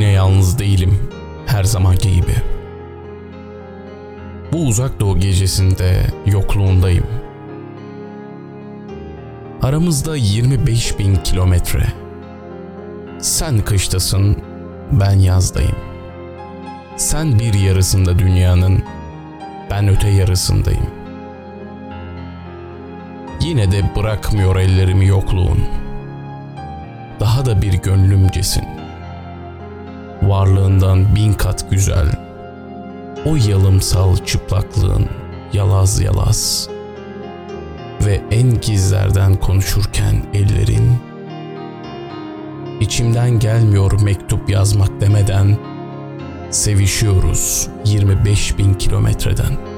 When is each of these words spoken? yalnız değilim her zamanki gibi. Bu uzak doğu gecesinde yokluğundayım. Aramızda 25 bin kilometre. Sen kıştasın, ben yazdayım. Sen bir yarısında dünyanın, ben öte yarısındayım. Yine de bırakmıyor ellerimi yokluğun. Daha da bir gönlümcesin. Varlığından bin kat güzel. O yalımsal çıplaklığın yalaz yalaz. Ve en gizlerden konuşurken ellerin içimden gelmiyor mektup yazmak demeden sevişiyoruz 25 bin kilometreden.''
yalnız 0.00 0.58
değilim 0.58 0.98
her 1.46 1.64
zamanki 1.64 2.14
gibi. 2.14 2.34
Bu 4.52 4.66
uzak 4.66 5.00
doğu 5.00 5.18
gecesinde 5.18 6.02
yokluğundayım. 6.26 7.06
Aramızda 9.62 10.16
25 10.16 10.98
bin 10.98 11.16
kilometre. 11.16 11.86
Sen 13.18 13.58
kıştasın, 13.58 14.36
ben 14.92 15.18
yazdayım. 15.18 15.76
Sen 16.96 17.38
bir 17.38 17.54
yarısında 17.54 18.18
dünyanın, 18.18 18.82
ben 19.70 19.88
öte 19.88 20.08
yarısındayım. 20.08 20.86
Yine 23.40 23.72
de 23.72 23.96
bırakmıyor 23.96 24.56
ellerimi 24.56 25.06
yokluğun. 25.06 25.64
Daha 27.20 27.46
da 27.46 27.62
bir 27.62 27.72
gönlümcesin. 27.72 28.81
Varlığından 30.22 31.14
bin 31.14 31.32
kat 31.32 31.70
güzel. 31.70 32.06
O 33.26 33.36
yalımsal 33.36 34.16
çıplaklığın 34.16 35.08
yalaz 35.52 36.00
yalaz. 36.00 36.68
Ve 38.04 38.20
en 38.30 38.60
gizlerden 38.60 39.36
konuşurken 39.36 40.22
ellerin 40.34 40.98
içimden 42.80 43.38
gelmiyor 43.38 44.02
mektup 44.02 44.50
yazmak 44.50 45.00
demeden 45.00 45.58
sevişiyoruz 46.50 47.68
25 47.84 48.58
bin 48.58 48.74
kilometreden.'' 48.74 49.71